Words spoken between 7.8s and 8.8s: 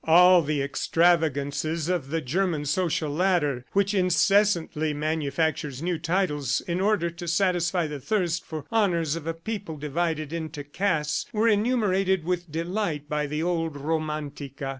the thirst for